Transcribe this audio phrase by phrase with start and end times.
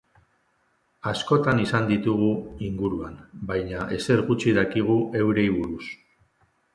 [1.09, 2.29] Askotan izan ditugu
[2.69, 3.19] inguruan,
[3.51, 5.83] baina ezer gutxi dakigu eurei buruz.